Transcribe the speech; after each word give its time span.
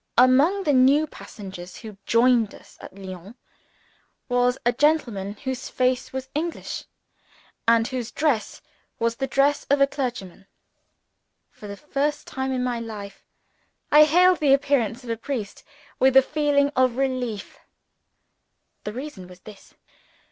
Among 0.17 0.63
the 0.63 0.73
new 0.73 1.05
passengers 1.05 1.77
who 1.77 1.95
joined 2.07 2.55
us 2.55 2.75
at 2.81 2.97
Lyons 2.97 3.35
was 4.29 4.57
a 4.65 4.73
gentleman 4.73 5.33
whose 5.43 5.69
face 5.69 6.11
was 6.11 6.27
English, 6.33 6.85
and 7.67 7.87
whose 7.87 8.09
dress 8.11 8.63
was 8.97 9.17
the 9.17 9.27
dress 9.27 9.65
of 9.69 9.79
a 9.79 9.85
clergyman. 9.85 10.47
For 11.51 11.67
the 11.67 11.77
first 11.77 12.25
time 12.25 12.51
in 12.51 12.63
my 12.63 12.79
life, 12.79 13.23
I 13.91 14.05
hailed 14.05 14.39
the 14.39 14.53
appearance 14.55 15.03
of 15.03 15.11
a 15.11 15.17
priest 15.17 15.63
with 15.99 16.17
a 16.17 16.23
feeling 16.23 16.69
of 16.75 16.97
relief. 16.97 17.59
The 18.85 18.93
reason 18.93 19.27
was 19.27 19.41
this. 19.41 19.75